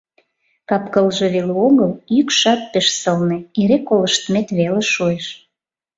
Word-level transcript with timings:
Кап-кылже 0.69 1.25
веле 1.33 1.53
огыл, 1.67 1.91
йӱкшат 2.15 2.61
пеш 2.71 2.87
сылне, 3.01 3.37
эре 3.61 3.77
колыштмет 3.87 4.47
веле 4.57 4.81
шуэш. 4.93 5.25